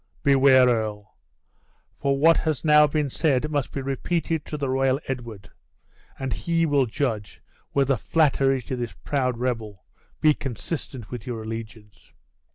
"Beware, 0.23 0.67
earl! 0.67 1.15
for 1.99 2.17
what 2.17 2.37
has 2.37 2.65
now 2.65 2.87
been 2.87 3.11
said 3.11 3.51
must 3.51 3.71
be 3.71 3.83
repeated 3.83 4.45
to 4.45 4.57
the 4.57 4.67
royal 4.67 4.99
Edward; 5.07 5.51
and 6.17 6.33
he 6.33 6.65
will 6.65 6.87
judge 6.87 7.39
whether 7.73 7.97
flattery 7.97 8.63
to 8.63 8.75
this 8.75 8.93
proud 8.93 9.37
rebel 9.37 9.85
be 10.19 10.33
consistent 10.33 11.11
with 11.11 11.27
your 11.27 11.43
allegiance." 11.43 12.13